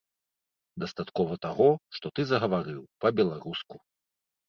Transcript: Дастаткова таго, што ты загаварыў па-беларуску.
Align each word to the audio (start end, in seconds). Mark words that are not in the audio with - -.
Дастаткова 0.83 1.37
таго, 1.45 1.69
што 1.99 2.07
ты 2.17 2.21
загаварыў 2.33 2.81
па-беларуску. 3.07 3.75